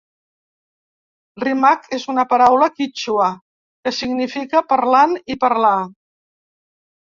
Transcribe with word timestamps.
Rimaq 1.43 1.85
és 1.97 2.07
una 2.13 2.25
paraula 2.31 2.69
quítxua, 2.79 3.27
que 3.85 3.93
significa 3.99 4.63
"parlant" 4.75 5.15
i 5.35 5.39
"parlar". 5.45 5.77